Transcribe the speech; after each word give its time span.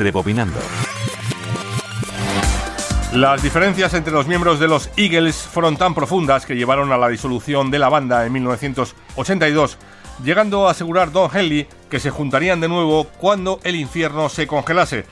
Rebobinando. 0.00 0.58
Las 3.12 3.42
diferencias 3.42 3.92
entre 3.94 4.12
los 4.12 4.26
miembros 4.26 4.58
de 4.58 4.68
los 4.68 4.88
Eagles 4.96 5.36
fueron 5.36 5.76
tan 5.76 5.94
profundas 5.94 6.46
que 6.46 6.54
llevaron 6.54 6.90
a 6.90 6.96
la 6.96 7.08
disolución 7.08 7.70
de 7.70 7.78
la 7.78 7.88
banda 7.88 8.24
en 8.24 8.32
1982, 8.32 9.78
llegando 10.24 10.66
a 10.66 10.70
asegurar 10.70 11.12
Don 11.12 11.30
Henley 11.32 11.68
que 11.90 12.00
se 12.00 12.10
juntarían 12.10 12.60
de 12.60 12.68
nuevo 12.68 13.04
cuando 13.18 13.60
el 13.62 13.76
infierno 13.76 14.28
se 14.28 14.46
congelase. 14.46 15.04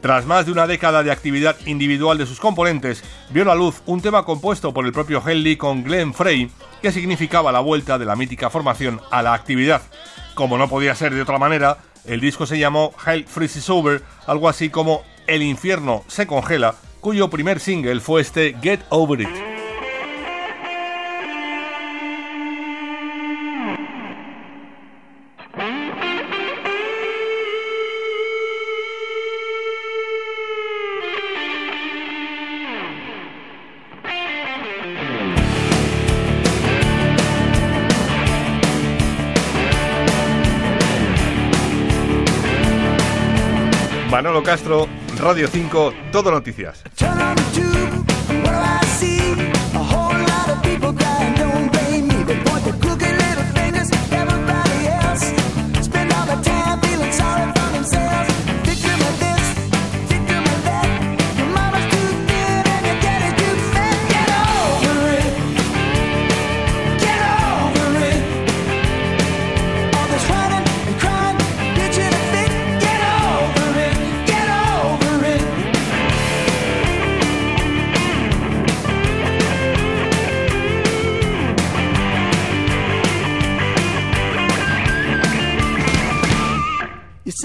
Tras 0.00 0.26
más 0.26 0.46
de 0.46 0.52
una 0.52 0.66
década 0.66 1.04
de 1.04 1.12
actividad 1.12 1.56
individual 1.64 2.18
de 2.18 2.26
sus 2.26 2.40
componentes, 2.40 3.04
vio 3.30 3.44
la 3.44 3.54
luz 3.54 3.82
un 3.86 4.00
tema 4.00 4.24
compuesto 4.24 4.74
por 4.74 4.84
el 4.84 4.92
propio 4.92 5.22
Henley 5.24 5.56
con 5.56 5.84
Glenn 5.84 6.12
Frey, 6.12 6.50
que 6.80 6.90
significaba 6.90 7.52
la 7.52 7.60
vuelta 7.60 7.98
de 7.98 8.06
la 8.06 8.16
mítica 8.16 8.50
formación 8.50 9.00
a 9.12 9.22
la 9.22 9.34
actividad. 9.34 9.82
Como 10.34 10.58
no 10.58 10.68
podía 10.68 10.94
ser 10.94 11.14
de 11.14 11.22
otra 11.22 11.38
manera, 11.38 11.78
el 12.04 12.20
disco 12.20 12.46
se 12.46 12.58
llamó 12.58 12.94
Hell 13.06 13.26
Freezes 13.26 13.68
Over, 13.70 14.02
algo 14.26 14.48
así 14.48 14.70
como 14.70 15.02
El 15.26 15.42
infierno 15.42 16.04
se 16.08 16.26
congela, 16.26 16.74
cuyo 17.00 17.30
primer 17.30 17.60
single 17.60 18.00
fue 18.00 18.22
este 18.22 18.56
Get 18.62 18.80
Over 18.88 19.20
It. 19.20 19.51
Manolo 44.12 44.42
Castro, 44.42 44.86
Radio 45.16 45.48
5, 45.48 45.94
Todo 46.12 46.30
Noticias. 46.30 46.82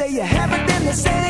say 0.07 0.15
you 0.15 0.21
have 0.21 0.51
it, 0.51 0.67
then 0.67 0.85
they 0.85 0.91
say 0.91 1.26